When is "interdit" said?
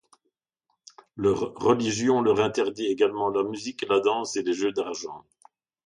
2.39-2.87